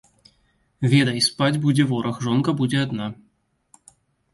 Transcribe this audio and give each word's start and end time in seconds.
Ведай, 0.93 1.21
спаць 1.27 1.59
будзе 1.67 1.87
вораг, 1.95 2.15
жонка 2.29 2.59
будзе 2.63 2.85
адна. 2.89 3.15